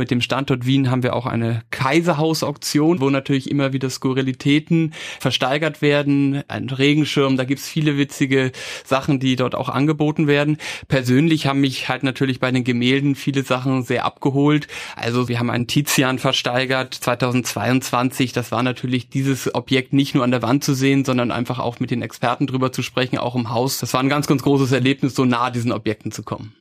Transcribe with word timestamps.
Mit 0.00 0.10
dem 0.10 0.22
Standort 0.22 0.64
Wien 0.64 0.90
haben 0.90 1.02
wir 1.02 1.14
auch 1.14 1.26
eine 1.26 1.60
Kaiserhaus-Auktion, 1.72 3.02
wo 3.02 3.10
natürlich 3.10 3.50
immer 3.50 3.74
wieder 3.74 3.90
Skurrilitäten 3.90 4.94
versteigert 5.18 5.82
werden. 5.82 6.42
Ein 6.48 6.70
Regenschirm, 6.70 7.36
da 7.36 7.44
gibt's 7.44 7.68
viele 7.68 7.98
witzige 7.98 8.52
Sachen, 8.82 9.20
die 9.20 9.36
dort 9.36 9.54
auch 9.54 9.68
angeboten 9.68 10.26
werden. 10.26 10.56
Persönlich 10.88 11.46
haben 11.46 11.60
mich 11.60 11.90
halt 11.90 12.02
natürlich 12.02 12.40
bei 12.40 12.50
den 12.50 12.64
Gemälden 12.64 13.14
viele 13.14 13.42
Sachen 13.42 13.82
sehr 13.82 14.06
abgeholt. 14.06 14.68
Also 14.96 15.28
wir 15.28 15.38
haben 15.38 15.50
einen 15.50 15.66
Tizian 15.66 16.18
versteigert 16.18 16.94
2022. 16.94 18.32
Das 18.32 18.50
war 18.52 18.62
natürlich 18.62 19.10
dieses 19.10 19.54
Objekt 19.54 19.92
nicht 19.92 20.14
nur 20.14 20.24
an 20.24 20.30
der 20.30 20.40
Wand 20.40 20.64
zu 20.64 20.72
sehen, 20.72 21.04
sondern 21.04 21.30
einfach 21.30 21.58
auch 21.58 21.78
mit 21.78 21.90
den 21.90 22.00
Experten 22.00 22.46
drüber 22.46 22.72
zu 22.72 22.80
sprechen, 22.80 23.18
auch 23.18 23.34
im 23.36 23.50
Haus. 23.50 23.76
Das 23.76 23.92
war 23.92 24.00
ein 24.00 24.08
ganz, 24.08 24.26
ganz 24.26 24.42
großes 24.42 24.72
Erlebnis, 24.72 25.14
so 25.14 25.26
nah 25.26 25.50
diesen 25.50 25.72
Objekten 25.72 26.10
zu 26.10 26.22
kommen. 26.22 26.54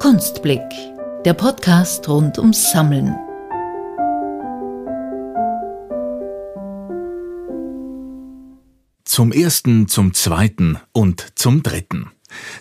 Kunstblick, 0.00 0.62
der 1.26 1.34
Podcast 1.34 2.08
rund 2.08 2.38
ums 2.38 2.72
Sammeln. 2.72 3.14
Zum 9.04 9.30
ersten, 9.30 9.88
zum 9.88 10.14
zweiten 10.14 10.78
und 10.92 11.38
zum 11.38 11.62
dritten. 11.62 12.12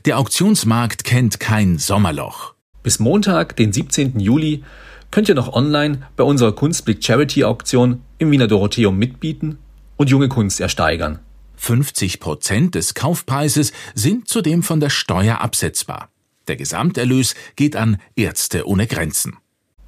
Der 0.03 0.20
Auktionsmarkt 0.20 1.05
kennt 1.05 1.39
kein 1.39 1.77
Sommerloch. 1.77 2.55
Bis 2.83 2.99
Montag, 2.99 3.55
den 3.55 3.71
17. 3.71 4.19
Juli, 4.19 4.66
könnt 5.09 5.30
ihr 5.30 5.35
noch 5.35 5.53
online 5.53 6.09
bei 6.17 6.25
unserer 6.25 6.52
Kunstblick 6.52 7.02
Charity 7.02 7.45
Auktion 7.45 8.02
im 8.17 8.31
Wiener 8.31 8.47
Dorotheum 8.47 8.97
mitbieten 8.97 9.59
und 9.95 10.09
junge 10.09 10.27
Kunst 10.27 10.59
ersteigern. 10.59 11.19
50 11.55 12.19
Prozent 12.19 12.75
des 12.75 12.95
Kaufpreises 12.95 13.71
sind 13.95 14.27
zudem 14.27 14.61
von 14.61 14.81
der 14.81 14.89
Steuer 14.89 15.39
absetzbar. 15.39 16.09
Der 16.49 16.55
Gesamterlös 16.55 17.35
geht 17.55 17.76
an 17.76 17.98
Ärzte 18.16 18.67
ohne 18.67 18.88
Grenzen. 18.88 19.38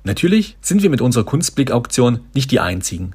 Natürlich 0.03 0.57
sind 0.61 0.83
wir 0.83 0.91
mit 0.91 1.01
unserer 1.01 1.25
Kunstblick-Auktion 1.25 2.21
nicht 2.33 2.51
die 2.51 2.59
einzigen. 2.59 3.11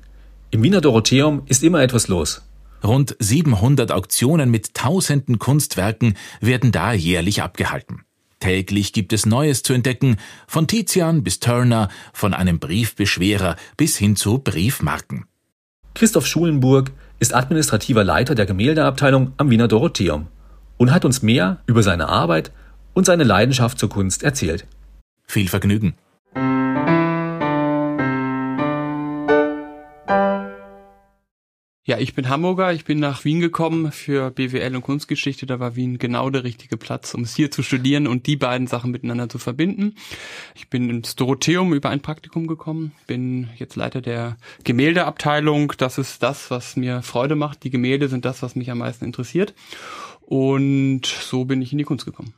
Im 0.50 0.62
Wiener 0.62 0.80
Dorotheum 0.80 1.42
ist 1.46 1.62
immer 1.62 1.80
etwas 1.80 2.08
los. 2.08 2.42
Rund 2.82 3.16
700 3.20 3.92
Auktionen 3.92 4.50
mit 4.50 4.74
tausenden 4.74 5.38
Kunstwerken 5.38 6.14
werden 6.40 6.72
da 6.72 6.92
jährlich 6.92 7.40
abgehalten. 7.40 8.02
Täglich 8.40 8.92
gibt 8.92 9.12
es 9.12 9.26
Neues 9.26 9.62
zu 9.62 9.72
entdecken, 9.72 10.16
von 10.46 10.66
Tizian 10.66 11.22
bis 11.22 11.40
Turner, 11.40 11.88
von 12.12 12.34
einem 12.34 12.58
Briefbeschwerer 12.58 13.56
bis 13.76 13.96
hin 13.96 14.16
zu 14.16 14.38
Briefmarken. 14.38 15.24
Christoph 15.94 16.26
Schulenburg 16.26 16.90
ist 17.20 17.34
administrativer 17.34 18.04
Leiter 18.04 18.34
der 18.34 18.46
Gemäldeabteilung 18.46 19.32
am 19.36 19.50
Wiener 19.50 19.68
Dorotheum 19.68 20.26
und 20.76 20.92
hat 20.92 21.04
uns 21.04 21.22
mehr 21.22 21.58
über 21.66 21.82
seine 21.82 22.08
Arbeit 22.08 22.50
und 22.96 23.04
seine 23.04 23.24
Leidenschaft 23.24 23.78
zur 23.78 23.90
Kunst 23.90 24.22
erzählt. 24.22 24.66
Viel 25.26 25.48
Vergnügen. 25.48 25.94
Ja, 31.84 31.98
ich 31.98 32.14
bin 32.14 32.30
Hamburger. 32.30 32.72
Ich 32.72 32.86
bin 32.86 32.98
nach 32.98 33.24
Wien 33.24 33.40
gekommen 33.40 33.92
für 33.92 34.30
BWL 34.30 34.76
und 34.76 34.82
Kunstgeschichte. 34.82 35.44
Da 35.44 35.60
war 35.60 35.76
Wien 35.76 35.98
genau 35.98 36.30
der 36.30 36.42
richtige 36.42 36.78
Platz, 36.78 37.12
um 37.12 37.22
es 37.22 37.36
hier 37.36 37.50
zu 37.50 37.62
studieren 37.62 38.06
und 38.06 38.26
die 38.26 38.36
beiden 38.36 38.66
Sachen 38.66 38.92
miteinander 38.92 39.28
zu 39.28 39.38
verbinden. 39.38 39.94
Ich 40.54 40.70
bin 40.70 40.88
ins 40.88 41.16
Dorotheum 41.16 41.74
über 41.74 41.90
ein 41.90 42.00
Praktikum 42.00 42.46
gekommen, 42.46 42.92
bin 43.06 43.50
jetzt 43.56 43.76
Leiter 43.76 44.00
der 44.00 44.38
Gemäldeabteilung. 44.64 45.74
Das 45.76 45.98
ist 45.98 46.22
das, 46.22 46.50
was 46.50 46.76
mir 46.76 47.02
Freude 47.02 47.36
macht. 47.36 47.62
Die 47.62 47.70
Gemälde 47.70 48.08
sind 48.08 48.24
das, 48.24 48.42
was 48.42 48.56
mich 48.56 48.70
am 48.70 48.78
meisten 48.78 49.04
interessiert. 49.04 49.54
Und 50.22 51.06
so 51.06 51.44
bin 51.44 51.62
ich 51.62 51.70
in 51.70 51.78
die 51.78 51.84
Kunst 51.84 52.06
gekommen. 52.06 52.34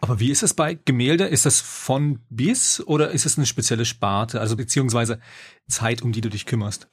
Aber 0.00 0.18
wie 0.18 0.30
ist 0.30 0.42
es 0.42 0.54
bei 0.54 0.78
Gemälde? 0.84 1.24
Ist 1.26 1.46
das 1.46 1.60
von 1.60 2.20
bis 2.30 2.80
oder 2.80 3.10
ist 3.10 3.26
es 3.26 3.36
eine 3.36 3.46
spezielle 3.46 3.84
Sparte, 3.84 4.40
also 4.40 4.56
beziehungsweise 4.56 5.20
Zeit, 5.68 6.02
um 6.02 6.12
die 6.12 6.22
du 6.22 6.30
dich 6.30 6.46
kümmerst? 6.46 6.88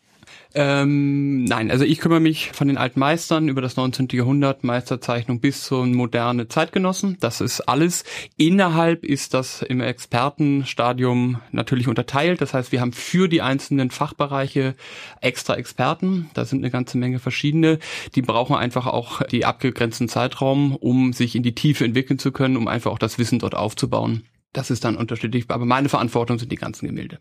Ähm, 0.53 1.43
nein, 1.43 1.69
also 1.69 1.83
ich 1.83 1.99
kümmere 1.99 2.19
mich 2.19 2.51
von 2.53 2.67
den 2.67 2.77
alten 2.77 2.99
Meistern 2.99 3.49
über 3.49 3.61
das 3.61 3.75
19. 3.75 4.07
Jahrhundert, 4.11 4.63
Meisterzeichnung 4.63 5.39
bis 5.39 5.63
zu 5.63 5.83
moderne 5.85 6.47
Zeitgenossen. 6.47 7.17
Das 7.19 7.41
ist 7.41 7.61
alles. 7.61 8.03
Innerhalb 8.37 9.03
ist 9.03 9.33
das 9.33 9.61
im 9.61 9.81
Expertenstadium 9.81 11.39
natürlich 11.51 11.87
unterteilt. 11.87 12.41
Das 12.41 12.53
heißt, 12.53 12.71
wir 12.71 12.81
haben 12.81 12.93
für 12.93 13.27
die 13.27 13.41
einzelnen 13.41 13.91
Fachbereiche 13.91 14.75
extra 15.21 15.55
Experten. 15.55 16.29
Da 16.33 16.45
sind 16.45 16.59
eine 16.59 16.71
ganze 16.71 16.97
Menge 16.97 17.19
verschiedene. 17.19 17.79
Die 18.15 18.21
brauchen 18.21 18.55
einfach 18.55 18.87
auch 18.87 19.21
die 19.23 19.45
abgegrenzten 19.45 20.07
Zeitraum, 20.07 20.75
um 20.75 21.13
sich 21.13 21.35
in 21.35 21.43
die 21.43 21.55
Tiefe 21.55 21.85
entwickeln 21.85 22.19
zu 22.19 22.31
können, 22.31 22.57
um 22.57 22.67
einfach 22.67 22.91
auch 22.91 22.99
das 22.99 23.19
Wissen 23.19 23.39
dort 23.39 23.55
aufzubauen. 23.55 24.23
Das 24.53 24.71
ist 24.71 24.85
dann 24.85 24.95
unterschiedlich. 24.95 25.45
Aber 25.49 25.65
meine 25.65 25.89
Verantwortung 25.89 26.39
sind 26.39 26.51
die 26.51 26.55
ganzen 26.55 26.87
Gemälde. 26.87 27.19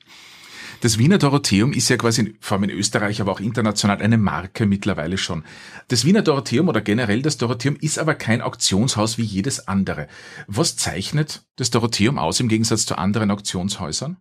Das 0.80 0.98
Wiener 0.98 1.18
Dorotheum 1.18 1.72
ist 1.72 1.88
ja 1.88 1.96
quasi, 1.96 2.34
vor 2.40 2.56
allem 2.56 2.64
in 2.64 2.76
Österreich, 2.76 3.20
aber 3.20 3.32
auch 3.32 3.40
international 3.40 4.00
eine 4.02 4.18
Marke 4.18 4.66
mittlerweile 4.66 5.18
schon. 5.18 5.44
Das 5.88 6.04
Wiener 6.04 6.22
Dorotheum 6.22 6.68
oder 6.68 6.80
generell 6.80 7.22
das 7.22 7.38
Dorotheum 7.38 7.76
ist 7.80 7.98
aber 7.98 8.14
kein 8.14 8.42
Auktionshaus 8.42 9.18
wie 9.18 9.22
jedes 9.22 9.68
andere. 9.68 10.08
Was 10.46 10.76
zeichnet 10.76 11.44
das 11.56 11.70
Dorotheum 11.70 12.18
aus 12.18 12.40
im 12.40 12.48
Gegensatz 12.48 12.86
zu 12.86 12.98
anderen 12.98 13.30
Auktionshäusern? 13.30 14.18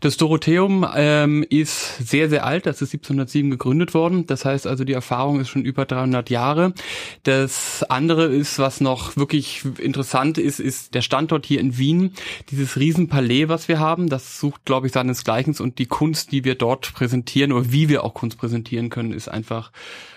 Das 0.00 0.16
Dorotheum 0.16 0.86
ähm, 0.94 1.44
ist 1.48 1.98
sehr, 1.98 2.28
sehr 2.28 2.46
alt. 2.46 2.66
Das 2.66 2.80
ist 2.82 2.94
1707 2.94 3.50
gegründet 3.50 3.92
worden. 3.94 4.26
Das 4.26 4.44
heißt 4.44 4.66
also, 4.66 4.84
die 4.84 4.92
Erfahrung 4.92 5.40
ist 5.40 5.48
schon 5.48 5.64
über 5.64 5.84
300 5.84 6.30
Jahre. 6.30 6.74
Das 7.24 7.82
andere 7.84 8.26
ist, 8.26 8.58
was 8.58 8.80
noch 8.80 9.16
wirklich 9.16 9.64
interessant 9.78 10.38
ist, 10.38 10.60
ist 10.60 10.94
der 10.94 11.02
Standort 11.02 11.46
hier 11.46 11.60
in 11.60 11.76
Wien. 11.76 12.12
Dieses 12.50 12.76
Riesenpalais, 12.76 13.48
was 13.48 13.68
wir 13.68 13.80
haben, 13.80 14.08
das 14.08 14.38
sucht, 14.38 14.64
glaube 14.64 14.86
ich, 14.86 14.92
seinesgleichen 14.92 15.56
und 15.58 15.78
die 15.78 15.85
Kunst, 15.86 16.32
die 16.32 16.44
wir 16.44 16.54
dort 16.54 16.92
präsentieren 16.92 17.52
oder 17.52 17.72
wie 17.72 17.88
wir 17.88 18.04
auch 18.04 18.14
Kunst 18.14 18.38
präsentieren 18.38 18.90
können, 18.90 19.12
ist 19.12 19.28
einfach 19.28 19.72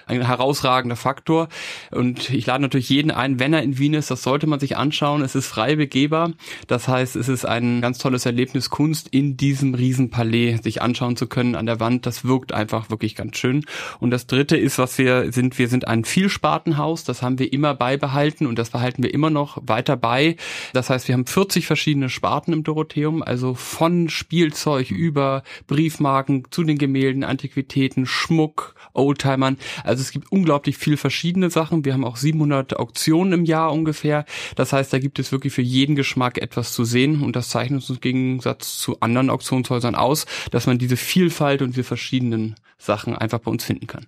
ein 0.09 0.25
herausragender 0.25 0.95
Faktor. 0.95 1.47
Und 1.91 2.29
ich 2.29 2.45
lade 2.45 2.61
natürlich 2.61 2.89
jeden 2.89 3.11
ein, 3.11 3.39
wenn 3.39 3.53
er 3.53 3.63
in 3.63 3.77
Wien 3.77 3.93
ist, 3.93 4.11
das 4.11 4.23
sollte 4.23 4.47
man 4.47 4.59
sich 4.59 4.77
anschauen. 4.77 5.21
Es 5.21 5.35
ist 5.35 5.47
frei 5.47 5.75
begehbar. 5.75 6.31
Das 6.67 6.87
heißt, 6.87 7.15
es 7.15 7.29
ist 7.29 7.45
ein 7.45 7.81
ganz 7.81 7.99
tolles 7.99 8.25
Erlebnis, 8.25 8.69
Kunst 8.69 9.07
in 9.09 9.37
diesem 9.37 9.73
Riesenpalais 9.73 10.57
sich 10.63 10.81
anschauen 10.81 11.15
zu 11.15 11.27
können 11.27 11.55
an 11.55 11.65
der 11.65 11.79
Wand. 11.79 12.05
Das 12.05 12.25
wirkt 12.25 12.53
einfach 12.53 12.89
wirklich 12.89 13.15
ganz 13.15 13.37
schön. 13.37 13.65
Und 13.99 14.11
das 14.11 14.27
dritte 14.27 14.57
ist, 14.57 14.77
was 14.77 14.97
wir 14.97 15.31
sind, 15.31 15.57
wir 15.59 15.67
sind 15.67 15.87
ein 15.87 16.05
Vielspartenhaus. 16.05 17.03
Das 17.03 17.21
haben 17.21 17.39
wir 17.39 17.53
immer 17.53 17.75
beibehalten 17.75 18.47
und 18.47 18.57
das 18.57 18.69
behalten 18.71 19.03
wir 19.03 19.13
immer 19.13 19.29
noch 19.29 19.59
weiter 19.61 19.95
bei. 19.95 20.35
Das 20.73 20.89
heißt, 20.89 21.07
wir 21.07 21.13
haben 21.13 21.25
40 21.25 21.67
verschiedene 21.67 22.09
Sparten 22.09 22.53
im 22.53 22.63
Dorotheum, 22.63 23.21
also 23.21 23.53
von 23.53 24.09
Spielzeug 24.09 24.91
über 24.91 25.43
Briefmarken 25.67 26.45
zu 26.49 26.63
den 26.63 26.77
Gemälden, 26.77 27.23
Antiquitäten, 27.23 28.05
Schmuck, 28.05 28.75
Oldtimern. 28.93 29.57
Also 29.83 30.01
es 30.01 30.11
gibt 30.11 30.31
unglaublich 30.31 30.77
viel 30.77 30.97
verschiedene 30.97 31.49
Sachen. 31.49 31.85
Wir 31.85 31.93
haben 31.93 32.05
auch 32.05 32.17
700 32.17 32.77
Auktionen 32.77 33.33
im 33.33 33.45
Jahr 33.45 33.71
ungefähr. 33.71 34.25
Das 34.55 34.73
heißt, 34.73 34.91
da 34.91 34.99
gibt 34.99 35.19
es 35.19 35.31
wirklich 35.31 35.53
für 35.53 35.61
jeden 35.61 35.95
Geschmack 35.95 36.37
etwas 36.37 36.73
zu 36.73 36.83
sehen 36.83 37.21
und 37.21 37.35
das 37.35 37.49
zeichnet 37.49 37.81
uns 37.81 37.89
im 37.89 38.01
Gegensatz 38.01 38.77
zu 38.77 38.99
anderen 38.99 39.29
Auktionshäusern 39.29 39.95
aus, 39.95 40.25
dass 40.51 40.67
man 40.67 40.77
diese 40.77 40.97
Vielfalt 40.97 41.61
und 41.61 41.71
diese 41.71 41.83
verschiedenen 41.83 42.55
Sachen 42.77 43.15
einfach 43.15 43.39
bei 43.39 43.51
uns 43.51 43.63
finden 43.63 43.87
kann. 43.87 44.07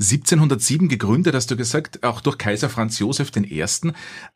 1707 0.00 0.88
gegründet, 0.88 1.34
hast 1.34 1.50
du 1.50 1.56
gesagt, 1.56 2.02
auch 2.02 2.20
durch 2.20 2.38
Kaiser 2.38 2.68
Franz 2.68 2.98
Josef 2.98 3.30
I. 3.36 3.64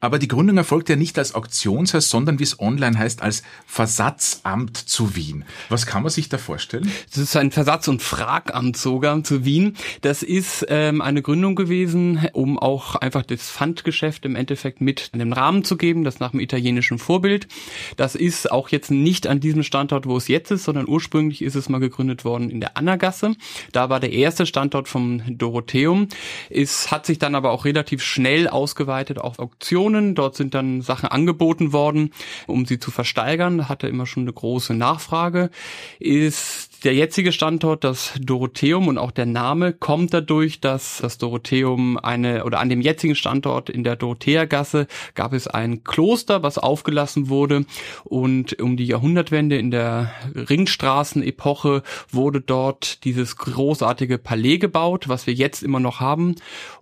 Aber 0.01 0.19
die 0.19 0.29
Gründung 0.29 0.57
erfolgte 0.57 0.93
ja 0.93 0.97
nicht 0.99 1.19
als 1.19 1.35
Auktionshaus, 1.35 2.09
sondern 2.09 2.39
wie 2.39 2.45
es 2.45 2.61
online 2.61 2.99
heißt, 2.99 3.23
als 3.23 3.43
Versatzamt 3.67 4.77
zu 4.77 5.17
Wien. 5.17 5.45
Was 5.69 5.87
kann 5.87 6.03
man 6.03 6.11
sich 6.11 6.29
da 6.29 6.39
vorstellen? 6.39 6.91
Das 7.11 7.19
ist 7.19 7.37
ein 7.37 7.51
Versatz- 7.51 7.89
und 7.89 8.03
Fragamt 8.03 8.77
sogar 8.77 9.23
zu 9.25 9.45
Wien. 9.45 9.77
Das 10.03 10.23
ist 10.23 10.67
ähm, 10.69 11.01
eine 11.01 11.23
Gründung 11.23 11.57
gewesen, 11.57 12.29
um 12.33 12.59
auch 12.59 12.95
einfach 12.97 13.23
das 13.23 13.51
Pfandgeschäft 13.51 14.25
im 14.25 14.37
Endeffekt 14.37 14.81
mit 14.81 15.11
in 15.13 15.19
den 15.19 15.33
Rahmen 15.33 15.65
zu 15.65 15.77
geben, 15.77 16.05
das 16.05 16.21
nach 16.21 16.31
dem 16.33 16.41
italienischen 16.41 16.99
Vorbild. 16.99 17.49
Das 17.97 18.15
ist 18.15 18.51
auch 18.53 18.69
jetzt 18.69 18.91
nicht 18.91 19.27
an 19.27 19.41
diesem 19.41 19.63
Standort, 19.63 20.07
wo 20.07 20.17
es 20.17 20.29
jetzt 20.29 20.51
ist, 20.51 20.65
sondern 20.65 20.87
ursprünglich 20.89 21.43
ist 21.43 21.55
es 21.55 21.69
mal 21.69 21.79
gegründet 21.79 22.25
worden 22.25 22.51
in 22.51 22.61
der 22.61 22.77
Annagasse. 22.77 23.35
Da 23.73 23.91
war 23.91 24.01
der 24.01 24.13
erste 24.13 24.47
Standort 24.47 24.89
vom 24.89 25.23
Dorotheum. 25.49 26.09
Es 26.51 26.91
hat 26.91 27.07
sich 27.07 27.19
dann 27.19 27.35
aber 27.35 27.51
auch 27.53 27.65
relativ 27.65 28.03
schnell 28.03 28.49
ausgeweitet 28.49 29.19
auf 29.19 29.39
Auktionen. 29.39 30.15
Dort 30.15 30.37
sind 30.37 30.55
dann 30.55 30.83
Sachen 30.83 31.09
angeboten 31.09 31.73
worden, 31.73 32.13
um 32.47 32.67
sie 32.67 32.79
zu 32.79 32.91
versteigern. 32.91 33.69
Hatte 33.69 33.89
immer 33.89 34.07
schon 34.07 34.25
eine 34.25 34.33
große 34.33 34.75
Nachfrage. 34.75 35.51
Ist 35.99 36.68
der 36.85 36.95
jetzige 36.95 37.33
Standort, 37.33 37.85
das 37.85 38.13
Dorotheum 38.21 38.89
und 38.89 38.99
auch 38.99 39.11
der 39.11 39.27
Name 39.27 39.73
kommt 39.73 40.15
dadurch, 40.15 40.61
dass 40.61 40.99
das 40.99 41.19
Dorotheum 41.19 41.99
eine 41.99 42.45
oder 42.45 42.61
an 42.61 42.69
dem 42.69 42.81
jetzigen 42.81 43.15
Standort 43.15 43.69
in 43.69 43.85
der 43.85 43.97
Dorotheergasse 43.97 44.87
gab 45.15 45.33
es 45.33 45.49
ein 45.49 45.83
Kloster, 45.85 46.43
was 46.43 46.59
aufgelassen 46.59 47.29
wurde. 47.29 47.65
Und 48.05 48.61
um 48.61 48.77
die 48.77 48.87
Jahrhundertwende 48.87 49.59
in 49.59 49.71
der 49.71 50.13
Ringstraßenepoche 50.35 51.83
wurde 52.11 52.41
dort 52.41 53.05
dieses 53.05 53.37
großartige 53.37 54.19
Palais 54.19 54.59
gebaut, 54.59 55.09
was 55.09 55.27
wir 55.27 55.35
jetzt 55.35 55.63
immer 55.63 55.81
noch 55.81 56.01
haben 56.01 56.37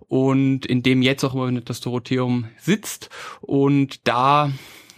und 0.07 0.65
in 0.65 0.83
dem 0.83 1.01
jetzt 1.01 1.23
auch 1.23 1.33
immer 1.33 1.59
das 1.61 1.81
Dorotheum 1.81 2.45
sitzt. 2.59 3.09
Und 3.41 4.07
da 4.07 4.51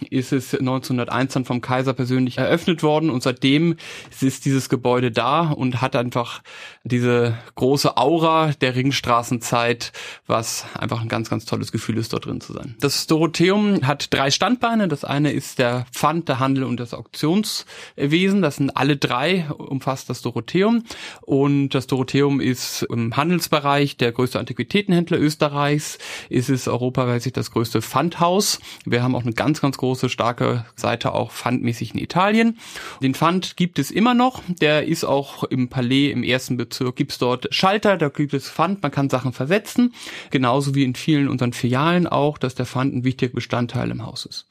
ist 0.08 0.32
es 0.32 0.54
1901 0.54 1.34
dann 1.34 1.44
vom 1.44 1.60
Kaiser 1.60 1.92
persönlich 1.92 2.38
eröffnet 2.38 2.82
worden 2.82 3.10
und 3.10 3.22
seitdem 3.22 3.76
ist 4.20 4.44
dieses 4.44 4.68
Gebäude 4.68 5.10
da 5.10 5.50
und 5.50 5.80
hat 5.80 5.96
einfach 5.96 6.42
diese 6.84 7.36
große 7.54 7.96
Aura 7.96 8.52
der 8.60 8.74
Ringstraßenzeit, 8.74 9.92
was 10.26 10.64
einfach 10.78 11.00
ein 11.00 11.08
ganz, 11.08 11.30
ganz 11.30 11.44
tolles 11.44 11.72
Gefühl 11.72 11.98
ist, 11.98 12.12
dort 12.12 12.26
drin 12.26 12.40
zu 12.40 12.52
sein. 12.52 12.76
Das 12.80 13.06
Dorotheum 13.06 13.86
hat 13.86 14.12
drei 14.12 14.30
Standbeine. 14.30 14.88
Das 14.88 15.04
eine 15.04 15.32
ist 15.32 15.58
der 15.58 15.86
Pfand, 15.92 16.28
der 16.28 16.38
Handel 16.38 16.64
und 16.64 16.80
das 16.80 16.94
Auktionswesen. 16.94 18.42
Das 18.42 18.56
sind 18.56 18.76
alle 18.76 18.96
drei, 18.96 19.46
umfasst 19.50 20.08
das 20.08 20.22
Dorotheum. 20.22 20.84
Und 21.20 21.70
das 21.70 21.86
Dorotheum 21.86 22.40
ist 22.40 22.86
im 22.90 23.16
Handelsbereich 23.16 23.96
der 23.96 24.12
größte 24.12 24.38
Antiquitätenhändler 24.38 25.18
Österreichs. 25.18 25.98
Ist 26.28 26.48
es 26.48 26.66
europaweit 26.66 27.20
das 27.36 27.50
größte 27.50 27.82
Pfandhaus. 27.82 28.60
Wir 28.84 29.02
haben 29.02 29.14
auch 29.14 29.22
eine 29.22 29.32
ganz, 29.32 29.60
ganz 29.60 29.76
große 29.76 29.89
große, 29.90 30.08
starke 30.08 30.64
Seite 30.76 31.12
auch 31.12 31.32
pfandmäßig 31.32 31.94
in 31.94 32.00
Italien. 32.00 32.58
Den 33.02 33.14
Pfand 33.14 33.56
gibt 33.56 33.80
es 33.80 33.90
immer 33.90 34.14
noch. 34.14 34.40
Der 34.60 34.86
ist 34.86 35.02
auch 35.02 35.42
im 35.42 35.68
Palais 35.68 36.12
im 36.12 36.22
ersten 36.22 36.56
Bezirk. 36.56 36.94
Gibt 36.94 37.10
es 37.10 37.18
dort 37.18 37.52
Schalter, 37.52 37.96
da 37.96 38.08
gibt 38.08 38.32
es 38.32 38.48
Pfand, 38.48 38.82
man 38.82 38.92
kann 38.92 39.10
Sachen 39.10 39.32
versetzen. 39.32 39.92
Genauso 40.30 40.76
wie 40.76 40.84
in 40.84 40.94
vielen 40.94 41.28
unseren 41.28 41.52
Filialen 41.52 42.06
auch, 42.06 42.38
dass 42.38 42.54
der 42.54 42.66
Pfand 42.66 42.94
ein 42.94 43.04
wichtiger 43.04 43.34
Bestandteil 43.34 43.90
im 43.90 44.06
Haus 44.06 44.26
ist. 44.26 44.46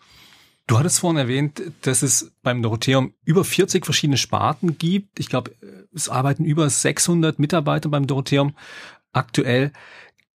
Du 0.67 0.77
hattest 0.77 0.99
vorhin 0.99 1.17
erwähnt, 1.17 1.61
dass 1.83 2.01
es 2.01 2.33
beim 2.43 2.61
Dorotheum 2.61 3.13
über 3.23 3.45
40 3.45 3.85
verschiedene 3.85 4.17
Sparten 4.17 4.77
gibt. 4.77 5.21
Ich 5.21 5.29
glaube, 5.29 5.55
es 5.95 6.09
arbeiten 6.09 6.43
über 6.43 6.69
600 6.69 7.39
Mitarbeiter 7.39 7.87
beim 7.87 8.07
Dorotheum 8.07 8.53
aktuell. 9.13 9.71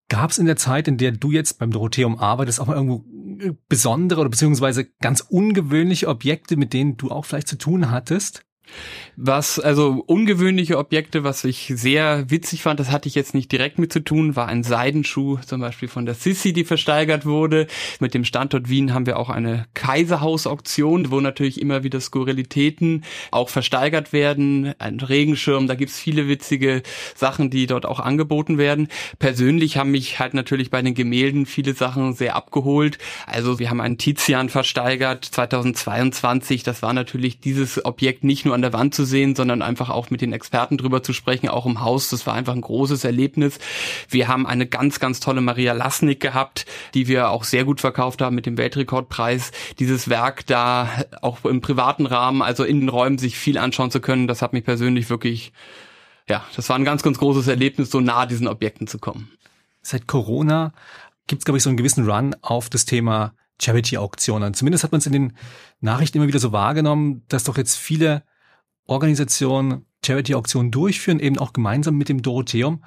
Gab 0.07 0.31
es 0.31 0.37
in 0.37 0.45
der 0.45 0.55
Zeit, 0.55 0.87
in 0.87 0.97
der 0.97 1.11
du 1.11 1.31
jetzt 1.31 1.57
beim 1.57 1.71
Dorotheum 1.71 2.19
arbeitest, 2.19 2.59
auch 2.59 2.67
mal 2.67 2.75
irgendwo 2.75 3.03
besondere 3.67 4.21
oder 4.21 4.29
beziehungsweise 4.29 4.85
ganz 5.01 5.21
ungewöhnliche 5.21 6.07
Objekte, 6.07 6.57
mit 6.57 6.73
denen 6.73 6.97
du 6.97 7.09
auch 7.09 7.25
vielleicht 7.25 7.47
zu 7.47 7.57
tun 7.57 7.91
hattest? 7.91 8.45
Was, 9.17 9.59
also 9.59 10.03
ungewöhnliche 10.07 10.77
Objekte, 10.77 11.23
was 11.23 11.45
ich 11.45 11.71
sehr 11.73 12.29
witzig 12.29 12.61
fand, 12.61 12.81
das 12.81 12.91
hatte 12.91 13.07
ich 13.07 13.15
jetzt 13.15 13.33
nicht 13.33 13.49
direkt 13.49 13.79
mit 13.79 13.93
zu 13.93 14.01
tun, 14.01 14.35
war 14.35 14.49
ein 14.49 14.63
Seidenschuh 14.63 15.37
zum 15.37 15.61
Beispiel 15.61 15.87
von 15.87 16.05
der 16.05 16.15
Sissi, 16.15 16.51
die 16.51 16.65
versteigert 16.65 17.25
wurde. 17.25 17.67
Mit 18.01 18.13
dem 18.13 18.25
Standort 18.25 18.67
Wien 18.67 18.93
haben 18.93 19.05
wir 19.05 19.17
auch 19.17 19.29
eine 19.29 19.67
Kaiserhaus-Auktion, 19.73 21.11
wo 21.11 21.21
natürlich 21.21 21.61
immer 21.61 21.83
wieder 21.83 22.01
Skurrilitäten 22.01 23.05
auch 23.31 23.47
versteigert 23.47 24.11
werden. 24.11 24.73
Ein 24.79 24.99
Regenschirm, 24.99 25.67
da 25.67 25.75
gibt's 25.75 25.97
viele 25.97 26.27
witzige 26.27 26.83
Sachen, 27.15 27.49
die 27.49 27.67
dort 27.67 27.85
auch 27.85 28.01
angeboten 28.01 28.57
werden. 28.57 28.89
Persönlich 29.17 29.77
haben 29.77 29.91
mich 29.91 30.19
halt 30.19 30.33
natürlich 30.33 30.71
bei 30.71 30.81
den 30.81 30.93
Gemälden 30.93 31.45
viele 31.45 31.73
Sachen 31.73 32.15
sehr 32.15 32.35
abgeholt. 32.35 32.97
Also 33.27 33.59
wir 33.59 33.69
haben 33.69 33.79
einen 33.79 33.97
Tizian 33.97 34.49
versteigert 34.49 35.23
2022. 35.23 36.63
Das 36.63 36.81
war 36.81 36.91
natürlich 36.91 37.39
dieses 37.39 37.85
Objekt 37.85 38.25
nicht 38.25 38.43
nur 38.43 38.54
an 38.55 38.61
der 38.61 38.73
Wand 38.73 38.95
zu 38.95 39.05
sehen, 39.05 39.35
sondern 39.35 39.61
einfach 39.61 39.89
auch 39.89 40.09
mit 40.09 40.21
den 40.21 40.33
Experten 40.33 40.77
drüber 40.77 41.03
zu 41.03 41.13
sprechen, 41.13 41.47
auch 41.49 41.65
im 41.67 41.81
Haus. 41.81 42.09
Das 42.09 42.25
war 42.25 42.33
einfach 42.33 42.53
ein 42.53 42.61
großes 42.61 43.03
Erlebnis. 43.03 43.59
Wir 44.09 44.27
haben 44.27 44.47
eine 44.47 44.65
ganz, 44.65 44.99
ganz 44.99 45.19
tolle 45.19 45.41
Maria 45.41 45.73
Lasnik 45.73 46.19
gehabt, 46.19 46.65
die 46.93 47.07
wir 47.07 47.29
auch 47.29 47.43
sehr 47.43 47.65
gut 47.65 47.81
verkauft 47.81 48.21
haben 48.21 48.35
mit 48.35 48.47
dem 48.47 48.57
Weltrekordpreis. 48.57 49.51
Dieses 49.77 50.09
Werk 50.09 50.47
da 50.47 50.89
auch 51.21 51.45
im 51.45 51.61
privaten 51.61 52.07
Rahmen, 52.07 52.41
also 52.41 52.63
in 52.63 52.79
den 52.79 52.89
Räumen 52.89 53.19
sich 53.19 53.37
viel 53.37 53.57
anschauen 53.57 53.91
zu 53.91 53.99
können, 53.99 54.27
das 54.27 54.41
hat 54.41 54.53
mich 54.53 54.63
persönlich 54.63 55.09
wirklich, 55.09 55.53
ja, 56.27 56.43
das 56.55 56.69
war 56.69 56.75
ein 56.75 56.85
ganz, 56.85 57.03
ganz 57.03 57.19
großes 57.19 57.47
Erlebnis, 57.47 57.91
so 57.91 57.99
nah 57.99 58.25
diesen 58.25 58.47
Objekten 58.47 58.87
zu 58.87 58.97
kommen. 58.97 59.29
Seit 59.81 60.07
Corona 60.07 60.73
gibt 61.27 61.41
es, 61.41 61.45
glaube 61.45 61.57
ich, 61.57 61.63
so 61.63 61.69
einen 61.69 61.77
gewissen 61.77 62.09
Run 62.09 62.35
auf 62.41 62.69
das 62.69 62.85
Thema 62.85 63.33
Charity-Auktionen. 63.61 64.53
Zumindest 64.53 64.83
hat 64.83 64.91
man 64.91 64.99
es 64.99 65.05
in 65.05 65.13
den 65.13 65.33
Nachrichten 65.79 66.17
immer 66.17 66.27
wieder 66.27 66.39
so 66.39 66.51
wahrgenommen, 66.51 67.23
dass 67.27 67.43
doch 67.43 67.57
jetzt 67.57 67.75
viele 67.75 68.23
Organisationen 68.85 69.85
Charity-Auktionen 70.05 70.71
durchführen, 70.71 71.19
eben 71.19 71.39
auch 71.39 71.53
gemeinsam 71.53 71.95
mit 71.95 72.09
dem 72.09 72.21
Dorotheum. 72.21 72.83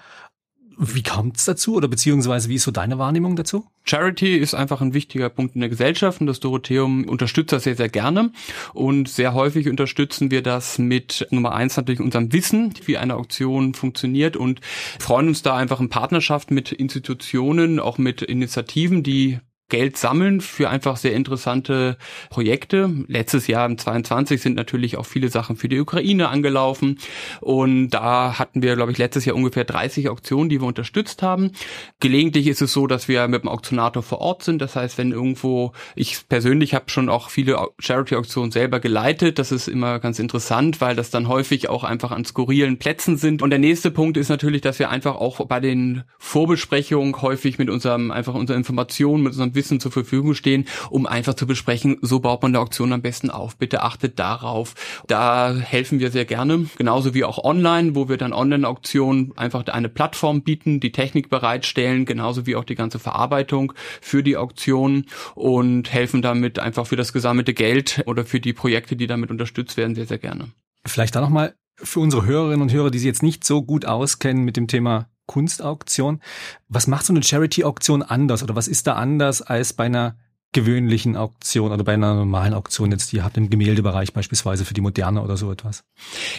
Wie 0.81 1.03
kommt 1.03 1.39
es 1.39 1.45
dazu 1.45 1.75
oder 1.75 1.89
beziehungsweise 1.89 2.49
wie 2.49 2.55
ist 2.55 2.63
so 2.63 2.71
deine 2.71 2.99
Wahrnehmung 2.99 3.35
dazu? 3.35 3.67
Charity 3.83 4.37
ist 4.37 4.55
einfach 4.55 4.81
ein 4.81 4.95
wichtiger 4.95 5.29
Punkt 5.29 5.57
in 5.57 5.61
der 5.61 5.71
Gesellschaft 5.71 6.21
und 6.21 6.29
das 6.29 6.39
Dorotheum 6.39 7.05
unterstützt 7.09 7.51
das 7.51 7.65
sehr, 7.65 7.75
sehr 7.75 7.89
gerne. 7.89 8.31
Und 8.75 9.09
sehr 9.09 9.35
häufig 9.35 9.69
unterstützen 9.69 10.31
wir 10.31 10.41
das 10.41 10.79
mit 10.79 11.27
Nummer 11.31 11.53
eins 11.53 11.77
natürlich 11.77 12.01
unserem 12.01 12.33
Wissen, 12.33 12.75
wie 12.85 12.97
eine 12.97 13.17
Auktion 13.17 13.75
funktioniert 13.75 14.37
und 14.37 14.61
freuen 15.01 15.27
uns 15.27 15.43
da 15.43 15.57
einfach 15.57 15.81
in 15.81 15.89
Partnerschaft 15.89 16.53
mit 16.53 16.71
Institutionen, 16.71 17.81
auch 17.81 17.99
mit 17.99 18.23
Initiativen, 18.23 19.03
die 19.03 19.41
Geld 19.69 19.97
sammeln 19.97 20.41
für 20.41 20.71
einfach 20.71 20.97
sehr 20.97 21.13
interessante 21.13 21.99
Projekte. 22.31 22.91
Letztes 23.07 23.47
Jahr 23.47 23.67
im 23.67 23.77
22 23.77 24.41
sind 24.41 24.57
natürlich 24.57 24.97
auch 24.97 25.07
viele 25.07 25.29
Sachen 25.29 25.57
für 25.57 25.69
die 25.69 25.81
Ukraine 25.81 26.29
angelaufen 26.29 26.99
und 27.41 27.91
da 27.91 28.39
hatten 28.39 28.63
wir, 28.63 28.77
glaube 28.77 28.93
ich, 28.93 28.99
letztes 28.99 29.25
Jahr 29.25 29.37
ungefähr 29.37 29.65
30 29.65 30.09
Auktionen, 30.09 30.49
die 30.49 30.61
wir 30.61 30.67
unterstützt 30.67 31.23
haben. 31.23 31.53
Gelegentlich 32.01 32.47
ist 32.47 32.63
es 32.63 32.73
so, 32.73 32.87
dass 32.87 33.09
wir 33.09 33.29
mit 33.29 33.43
dem 33.43 33.49
Auktionator 33.49 34.03
vor 34.03 34.21
Ort 34.21 34.43
sind. 34.43 34.63
Das 34.63 34.75
heißt, 34.75 34.97
wenn 34.99 35.13
irgendwo, 35.13 35.73
ich 35.95 36.29
persönlich 36.29 36.75
habe 36.75 36.91
schon 36.91 37.09
auch 37.09 37.31
viele 37.31 37.59
Charity-Auktionen 37.79 38.51
selber 38.51 38.81
geleitet. 38.81 39.39
Das 39.39 39.53
ist 39.53 39.69
immer 39.69 39.99
ganz 39.99 40.19
interessant, 40.19 40.81
weil 40.81 40.97
das 40.97 41.11
dann 41.11 41.29
häufig 41.29 41.69
auch 41.69 41.85
einfach 41.85 42.11
an 42.11 42.25
skurrilen 42.25 42.79
Plätzen 42.79 43.17
sind. 43.17 43.43
Und 43.43 43.51
der 43.51 43.59
nächste 43.59 43.91
Punkt 43.91 44.17
ist 44.17 44.29
natürlich, 44.29 44.63
dass 44.63 44.79
wir 44.79 44.91
einfach 44.91 45.17
auch 45.17 45.45
bei 45.47 45.61
den 45.61 46.05
Vorbesprechungen 46.19 47.21
häufig 47.21 47.59
mit 47.59 47.69
unserem, 47.69 48.11
einfach 48.11 48.35
unserer 48.35 48.57
Information, 48.57 49.23
mit 49.23 49.33
unserem 49.33 49.53
Wissen 49.59 49.81
zur 49.81 49.91
Verfügung 49.91 50.35
stehen, 50.35 50.67
um 50.89 51.07
einfach 51.07 51.35
zu 51.35 51.47
besprechen, 51.47 51.99
so 52.01 52.21
baut 52.21 52.41
man 52.43 52.53
eine 52.53 52.61
Auktion 52.61 52.93
am 52.93 53.03
besten 53.03 53.31
auf. 53.31 53.57
Bitte 53.57 53.83
achtet 53.83 54.19
darauf. 54.19 54.75
Da 55.09 55.55
helfen 55.55 55.99
wir 55.99 56.11
sehr 56.11 56.25
gerne. 56.25 56.67
Genauso 56.79 57.13
wie 57.13 57.25
auch 57.25 57.43
online, 57.43 57.97
wo 57.97 58.09
wir 58.09 58.17
dann 58.17 58.33
Online-Auktionen 58.33 59.37
einfach 59.37 59.67
eine 59.67 59.89
Plattform 59.89 60.43
bieten, 60.43 60.79
die 60.79 60.93
Technik 60.93 61.29
bereitstellen, 61.29 62.05
genauso 62.05 62.47
wie 62.47 62.55
auch 62.55 62.65
die 62.65 62.77
ganze 62.77 63.01
Verarbeitung 63.01 63.73
für 64.01 64.23
die 64.23 64.37
Auktion 64.37 65.07
und 65.35 65.93
helfen 65.93 66.23
damit 66.23 66.61
einfach 66.61 66.87
für 66.87 66.97
das 66.97 67.13
gesammelte 67.13 67.53
Geld 67.53 68.03
oder 68.07 68.25
für 68.25 68.41
die 68.41 68.53
Projekte, 68.53 68.95
die 68.95 69.09
damit 69.09 69.31
unterstützt 69.31 69.77
werden, 69.77 69.97
sehr, 69.97 70.07
sehr 70.07 70.19
gerne. 70.19 70.53
Vielleicht 70.87 71.17
da 71.17 71.21
nochmal 71.21 71.55
für 71.77 72.01
unsere 72.01 72.25
Hörerinnen 72.25 72.63
und 72.63 72.73
Hörer, 72.73 72.91
die 72.91 72.99
sich 72.99 73.07
jetzt 73.07 73.23
nicht 73.23 73.45
so 73.45 73.63
gut 73.63 73.85
auskennen 73.85 74.45
mit 74.45 74.57
dem 74.57 74.69
Thema 74.69 75.09
Kunstauktion. 75.29 76.21
Was 76.69 76.89
macht 76.89 77.07
so 77.07 77.13
eine 77.13 77.23
Charity-Auktion 77.23 78.03
anders 78.03 78.43
oder 78.43 78.57
was 78.57 78.67
ist 78.67 78.89
da 78.89 78.95
anders 78.95 79.43
als 79.43 79.73
bei 79.73 79.85
einer 79.85 80.17
gewöhnlichen 80.59 81.17
Auktion 81.17 81.71
oder 81.71 81.85
bei 81.85 81.95
einer 81.95 82.15
normalen 82.15 82.53
Auktion 82.53 82.91
jetzt, 82.91 83.13
die 83.13 83.17
ihr 83.17 83.25
habt 83.25 83.37
im 83.37 83.49
Gemäldebereich 83.49 84.13
beispielsweise 84.13 84.65
für 84.65 84.75
die 84.75 84.81
Moderne 84.81 85.23
oder 85.23 85.37
so 85.37 85.53
etwas? 85.53 85.85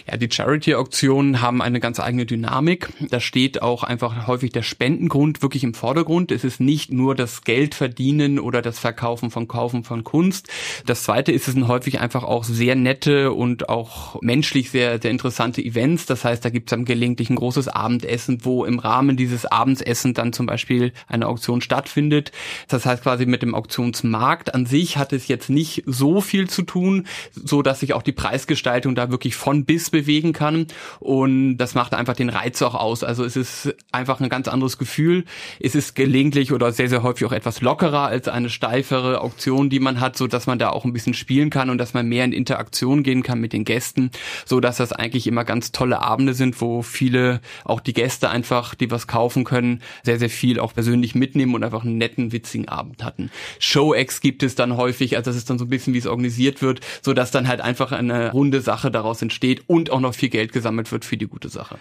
Ja, 0.09 0.17
die 0.17 0.29
Charity-Auktionen 0.29 1.41
haben 1.41 1.61
eine 1.61 1.79
ganz 1.79 2.01
eigene 2.01 2.25
Dynamik. 2.25 2.89
Da 3.09 3.21
steht 3.21 3.61
auch 3.61 3.83
einfach 3.83 4.27
häufig 4.27 4.51
der 4.51 4.63
Spendengrund 4.63 5.41
wirklich 5.41 5.63
im 5.63 5.73
Vordergrund. 5.73 6.33
Es 6.33 6.43
ist 6.43 6.59
nicht 6.59 6.91
nur 6.91 7.15
das 7.15 7.43
Geld 7.43 7.75
verdienen 7.75 8.39
oder 8.39 8.61
das 8.61 8.77
Verkaufen 8.77 9.31
von 9.31 9.47
Kaufen 9.47 9.85
von 9.85 10.03
Kunst. 10.03 10.49
Das 10.85 11.03
zweite 11.03 11.31
ist, 11.31 11.47
es 11.47 11.53
sind 11.53 11.69
häufig 11.69 12.01
einfach 12.01 12.25
auch 12.25 12.43
sehr 12.43 12.75
nette 12.75 13.31
und 13.31 13.69
auch 13.69 14.21
menschlich 14.21 14.69
sehr, 14.69 15.01
sehr 15.01 15.11
interessante 15.11 15.63
Events. 15.63 16.07
Das 16.07 16.25
heißt, 16.25 16.43
da 16.43 16.49
gibt 16.49 16.69
es 16.69 16.71
dann 16.71 16.83
gelegentlich 16.83 17.29
ein 17.29 17.37
großes 17.37 17.69
Abendessen, 17.69 18.43
wo 18.43 18.65
im 18.65 18.79
Rahmen 18.79 19.15
dieses 19.15 19.45
Abendessen 19.45 20.13
dann 20.13 20.33
zum 20.33 20.45
Beispiel 20.45 20.91
eine 21.07 21.27
Auktion 21.27 21.61
stattfindet. 21.61 22.33
Das 22.67 22.85
heißt 22.85 23.03
quasi 23.03 23.25
mit 23.25 23.41
dem 23.43 23.55
Auktions 23.55 24.03
Markt 24.09 24.53
an 24.53 24.65
sich 24.65 24.97
hat 24.97 25.13
es 25.13 25.27
jetzt 25.27 25.49
nicht 25.49 25.83
so 25.85 26.21
viel 26.21 26.49
zu 26.49 26.63
tun, 26.63 27.07
so 27.33 27.61
dass 27.61 27.79
sich 27.79 27.93
auch 27.93 28.03
die 28.03 28.11
Preisgestaltung 28.11 28.95
da 28.95 29.11
wirklich 29.11 29.35
von 29.35 29.65
bis 29.65 29.89
bewegen 29.89 30.33
kann. 30.33 30.67
Und 30.99 31.57
das 31.57 31.75
macht 31.75 31.93
einfach 31.93 32.15
den 32.15 32.29
Reiz 32.29 32.61
auch 32.61 32.75
aus. 32.75 33.03
Also 33.03 33.23
es 33.23 33.35
ist 33.35 33.75
einfach 33.91 34.19
ein 34.19 34.29
ganz 34.29 34.47
anderes 34.47 34.77
Gefühl. 34.77 35.25
Es 35.59 35.75
ist 35.75 35.95
gelegentlich 35.95 36.51
oder 36.51 36.71
sehr, 36.71 36.89
sehr 36.89 37.03
häufig 37.03 37.25
auch 37.27 37.31
etwas 37.31 37.61
lockerer 37.61 38.07
als 38.07 38.27
eine 38.27 38.49
steifere 38.49 39.21
Auktion, 39.21 39.69
die 39.69 39.79
man 39.79 39.99
hat, 39.99 40.17
so 40.17 40.27
dass 40.27 40.47
man 40.47 40.59
da 40.59 40.69
auch 40.69 40.85
ein 40.85 40.93
bisschen 40.93 41.13
spielen 41.13 41.49
kann 41.49 41.69
und 41.69 41.77
dass 41.77 41.93
man 41.93 42.07
mehr 42.07 42.25
in 42.25 42.33
Interaktion 42.33 43.03
gehen 43.03 43.23
kann 43.23 43.39
mit 43.39 43.53
den 43.53 43.65
Gästen, 43.65 44.11
so 44.45 44.59
dass 44.59 44.77
das 44.77 44.91
eigentlich 44.93 45.27
immer 45.27 45.43
ganz 45.43 45.71
tolle 45.71 46.01
Abende 46.01 46.33
sind, 46.33 46.59
wo 46.61 46.81
viele, 46.81 47.41
auch 47.65 47.79
die 47.79 47.93
Gäste 47.93 48.29
einfach, 48.29 48.75
die 48.75 48.91
was 48.91 49.07
kaufen 49.07 49.43
können, 49.43 49.81
sehr, 50.03 50.19
sehr 50.19 50.29
viel 50.29 50.59
auch 50.59 50.73
persönlich 50.73 51.15
mitnehmen 51.15 51.55
und 51.55 51.63
einfach 51.63 51.83
einen 51.83 51.97
netten, 51.97 52.31
witzigen 52.31 52.67
Abend 52.67 53.03
hatten. 53.03 53.29
Show 53.59 53.88
Show-Acts 53.89 54.21
gibt 54.21 54.43
es 54.43 54.55
dann 54.55 54.77
häufig, 54.77 55.17
also 55.17 55.29
das 55.29 55.37
ist 55.37 55.49
dann 55.49 55.57
so 55.57 55.65
ein 55.65 55.69
bisschen, 55.69 55.93
wie 55.93 55.97
es 55.97 56.07
organisiert 56.07 56.61
wird, 56.61 56.81
so 57.01 57.13
dass 57.13 57.31
dann 57.31 57.47
halt 57.47 57.61
einfach 57.61 57.91
eine 57.91 58.31
runde 58.31 58.61
Sache 58.61 58.91
daraus 58.91 59.21
entsteht 59.21 59.63
und 59.67 59.89
auch 59.89 59.99
noch 59.99 60.13
viel 60.13 60.29
Geld 60.29 60.51
gesammelt 60.51 60.91
wird 60.91 61.05
für 61.05 61.17
die 61.17 61.27
gute 61.27 61.49
Sache. 61.49 61.77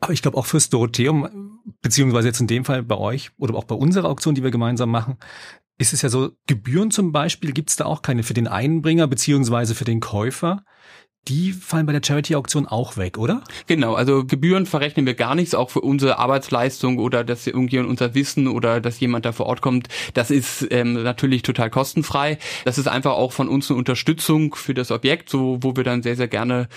Aber 0.00 0.12
ich 0.12 0.22
glaube 0.22 0.36
auch 0.36 0.46
fürs 0.46 0.70
Dorotheum, 0.70 1.60
beziehungsweise 1.82 2.28
jetzt 2.28 2.40
in 2.40 2.46
dem 2.46 2.64
Fall 2.64 2.82
bei 2.84 2.96
euch 2.96 3.30
oder 3.36 3.54
auch 3.54 3.64
bei 3.64 3.74
unserer 3.74 4.08
Auktion, 4.08 4.34
die 4.34 4.44
wir 4.44 4.52
gemeinsam 4.52 4.90
machen, 4.90 5.16
ist 5.78 5.92
es 5.92 6.02
ja 6.02 6.08
so, 6.08 6.30
Gebühren 6.46 6.90
zum 6.90 7.12
Beispiel 7.12 7.52
gibt 7.52 7.70
es 7.70 7.76
da 7.76 7.84
auch 7.84 8.02
keine 8.02 8.22
für 8.22 8.34
den 8.34 8.48
Einbringer 8.48 9.06
beziehungsweise 9.06 9.74
für 9.74 9.84
den 9.84 10.00
Käufer. 10.00 10.64
Die 11.26 11.52
fallen 11.52 11.86
bei 11.86 11.92
der 11.92 12.00
Charity-Auktion 12.04 12.66
auch 12.66 12.96
weg, 12.96 13.18
oder? 13.18 13.42
Genau, 13.66 13.94
also 13.94 14.24
Gebühren 14.24 14.66
verrechnen 14.66 15.04
wir 15.04 15.14
gar 15.14 15.34
nichts, 15.34 15.54
auch 15.54 15.70
für 15.70 15.80
unsere 15.80 16.18
Arbeitsleistung 16.18 16.98
oder 16.98 17.24
dass 17.24 17.46
irgendjemand 17.46 17.90
unser 17.90 18.14
Wissen 18.14 18.48
oder 18.48 18.80
dass 18.80 19.00
jemand 19.00 19.26
da 19.26 19.32
vor 19.32 19.46
Ort 19.46 19.60
kommt. 19.60 19.88
Das 20.14 20.30
ist 20.30 20.66
ähm, 20.70 20.94
natürlich 20.94 21.42
total 21.42 21.70
kostenfrei. 21.70 22.38
Das 22.64 22.78
ist 22.78 22.88
einfach 22.88 23.12
auch 23.12 23.32
von 23.32 23.48
uns 23.48 23.70
eine 23.70 23.78
Unterstützung 23.78 24.54
für 24.54 24.74
das 24.74 24.90
Objekt, 24.90 25.28
so 25.28 25.58
wo 25.60 25.76
wir 25.76 25.84
dann 25.84 26.02
sehr, 26.02 26.16
sehr 26.16 26.28
gerne 26.28 26.68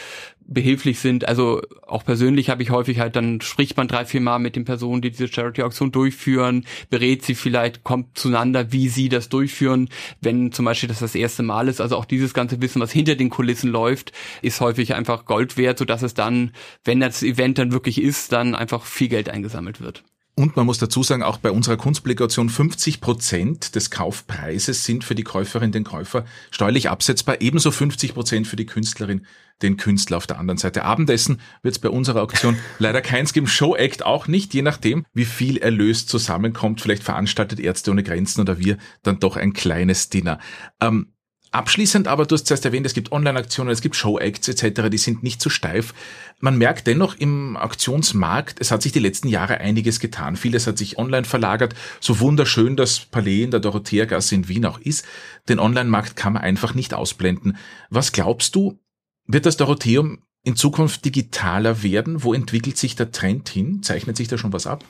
behilflich 0.46 1.00
sind. 1.00 1.28
Also 1.28 1.62
auch 1.88 2.04
persönlich 2.04 2.50
habe 2.50 2.64
ich 2.64 2.70
häufig 2.72 3.00
halt, 3.00 3.16
dann 3.16 3.42
spricht 3.42 3.78
man 3.78 3.88
drei, 3.88 4.06
vier 4.06 4.22
Mal 4.22 4.40
mit 4.40 4.56
den 4.56 4.66
Personen, 4.66 5.02
die 5.02 5.12
diese 5.12 5.28
Charity-Auktion 5.28 5.92
durchführen, 5.92 6.66
berät 6.90 7.24
sie 7.24 7.36
vielleicht, 7.36 7.84
kommt 7.84 8.18
zueinander, 8.18 8.72
wie 8.72 8.90
sie 8.90 9.10
das 9.10 9.30
durchführen, 9.30 9.90
wenn 10.22 10.52
zum 10.52 10.66
Beispiel 10.66 10.90
das 10.90 11.00
das 11.00 11.16
erste 11.16 11.44
Mal 11.44 11.68
ist. 11.68 11.82
Also 11.82 11.98
auch 11.98 12.06
dieses 12.06 12.34
ganze 12.34 12.62
Wissen, 12.62 12.82
was 12.82 12.92
hinter 12.92 13.16
den 13.16 13.30
Kulissen 13.30 13.72
läuft, 13.72 14.12
ist 14.42 14.62
häufig 14.62 14.94
einfach 14.96 15.26
Gold 15.26 15.58
wert, 15.58 15.78
sodass 15.78 16.02
es 16.02 16.14
dann, 16.14 16.52
wenn 16.84 17.00
das 17.00 17.24
Event 17.24 17.58
dann 17.58 17.72
wirklich 17.72 18.02
ist, 18.02 18.32
dann 18.32 18.56
einfach 18.56 18.84
viel 18.84 19.08
Geld 19.08 19.30
eingesammelt 19.30 19.82
wird. 19.82 20.04
Und 20.34 20.56
man 20.56 20.66
muss 20.66 20.78
dazu 20.78 21.04
sagen, 21.04 21.24
auch 21.24 21.38
bei 21.38 21.52
unserer 21.52 21.78
Kunstpublikation 21.78 22.50
50 22.50 23.02
Prozent 23.02 23.76
des 23.76 23.92
Kaufpreises 23.92 24.86
sind 24.86 25.04
für 25.04 25.14
die 25.14 25.24
Käuferin, 25.24 25.72
den 25.72 25.84
Käufer 25.84 26.26
steuerlich 26.52 26.90
absetzbar. 26.90 27.42
Ebenso 27.42 27.70
50 27.70 28.14
Prozent 28.14 28.48
für 28.48 28.56
die 28.56 28.66
Künstlerin, 28.66 29.26
den 29.62 29.78
Künstler 29.78 30.18
auf 30.18 30.28
der 30.28 30.40
anderen 30.40 30.58
Seite. 30.58 30.84
Abendessen 30.86 31.42
wird 31.64 31.76
es 31.76 31.80
bei 31.80 31.90
unserer 31.90 32.22
Auktion 32.22 32.58
leider 32.80 33.02
keins 33.02 33.34
geben. 33.34 33.46
Show-Act 33.46 34.06
auch 34.06 34.28
nicht, 34.28 34.54
je 34.54 34.62
nachdem, 34.62 35.06
wie 35.14 35.26
viel 35.26 35.58
Erlös 35.58 36.08
zusammenkommt. 36.08 36.82
Vielleicht 36.82 37.04
veranstaltet 37.04 37.60
Ärzte 37.60 37.92
ohne 37.92 38.04
Grenzen 38.04 38.42
oder 38.42 38.58
wir 38.58 38.78
dann 39.04 39.20
doch 39.20 39.36
ein 39.36 39.54
kleines 39.54 40.10
Dinner. 40.10 40.40
Ähm, 40.80 41.11
Abschließend 41.54 42.08
aber, 42.08 42.26
du 42.26 42.36
hast 42.36 42.48
zuerst 42.48 42.64
erwähnt, 42.64 42.86
es 42.86 42.94
gibt 42.94 43.12
Online-Aktionen, 43.12 43.72
es 43.72 43.82
gibt 43.82 43.98
Show-Acts 43.98 44.48
etc., 44.48 44.90
die 44.90 44.98
sind 44.98 45.22
nicht 45.22 45.42
zu 45.42 45.50
steif. 45.50 45.94
Man 46.40 46.58
merkt 46.58 46.88
dennoch 46.88 47.16
im 47.16 47.58
Auktionsmarkt, 47.58 48.62
es 48.62 48.72
hat 48.72 48.82
sich 48.82 48.94
die 48.94 49.00
letzten 49.00 49.28
Jahre 49.28 49.58
einiges 49.58 50.00
getan. 50.00 50.38
Vieles 50.38 50.66
hat 50.66 50.78
sich 50.78 50.98
online 50.98 51.26
verlagert, 51.26 51.76
so 52.00 52.22
wunderschön 52.22 52.78
das 52.78 53.00
Palais 53.00 53.44
in 53.44 53.52
der 53.52 53.60
Dorotheergasse 53.60 54.34
in 54.34 54.48
Wien 54.48 54.66
auch 54.66 54.80
ist. 54.80 55.06
Den 55.50 55.60
Online-Markt 55.60 56.16
kann 56.16 56.34
man 56.34 56.42
einfach 56.42 56.74
nicht 56.74 56.94
ausblenden. 56.94 57.58
Was 57.90 58.14
glaubst 58.14 58.56
du, 58.56 58.80
wird 59.28 59.46
das 59.46 59.58
Dorotheum 59.58 60.20
in 60.44 60.56
Zukunft 60.56 61.04
digitaler 61.04 61.84
werden? 61.84 62.24
Wo 62.24 62.34
entwickelt 62.34 62.78
sich 62.78 62.96
der 62.96 63.12
Trend 63.12 63.50
hin? 63.50 63.84
Zeichnet 63.84 64.16
sich 64.16 64.30
da 64.30 64.38
schon 64.38 64.54
was 64.54 64.68
ab? 64.68 64.86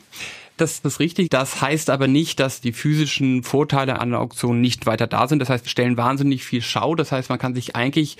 Das 0.61 0.77
ist 0.77 0.99
richtig. 0.99 1.29
Das 1.31 1.59
heißt 1.59 1.89
aber 1.89 2.07
nicht, 2.07 2.39
dass 2.39 2.61
die 2.61 2.71
physischen 2.71 3.41
Vorteile 3.41 3.99
an 3.99 4.11
der 4.11 4.19
Auktion 4.19 4.61
nicht 4.61 4.85
weiter 4.85 5.07
da 5.07 5.27
sind. 5.27 5.39
Das 5.39 5.49
heißt, 5.49 5.65
wir 5.65 5.71
stellen 5.71 5.97
wahnsinnig 5.97 6.43
viel 6.43 6.61
Schau. 6.61 6.93
Das 6.93 7.11
heißt, 7.11 7.31
man 7.31 7.39
kann 7.39 7.55
sich 7.55 7.75
eigentlich 7.75 8.17